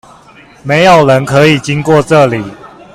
[0.63, 2.43] 沒有人可以經過這裡！